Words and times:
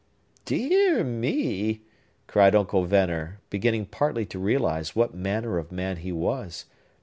"Dear 0.45 1.03
me!" 1.03 1.81
cried 2.25 2.55
Uncle 2.55 2.85
Venner, 2.85 3.39
beginning 3.51 3.85
partly 3.85 4.25
to 4.25 4.39
realize 4.39 4.95
what 4.95 5.13
manner 5.13 5.59
of 5.59 5.71
man 5.71 5.97
he 5.97 6.11
was. 6.11 6.65